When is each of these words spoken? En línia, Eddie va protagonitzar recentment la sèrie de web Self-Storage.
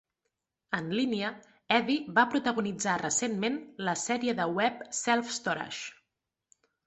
En 0.77 0.85
línia, 0.99 1.27
Eddie 1.75 2.13
va 2.15 2.23
protagonitzar 2.35 2.95
recentment 3.03 3.59
la 3.89 3.95
sèrie 4.07 4.35
de 4.39 4.47
web 4.61 4.81
Self-Storage. 5.03 5.85